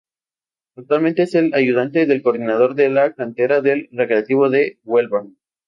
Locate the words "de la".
2.73-3.13